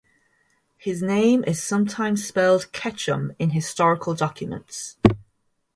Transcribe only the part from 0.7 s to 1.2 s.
His